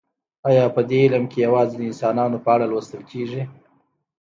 [0.49, 3.41] ایا په دې علم کې یوازې د انسانانو په اړه لوستل کیږي